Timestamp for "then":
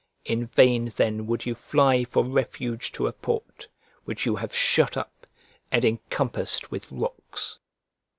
0.95-1.27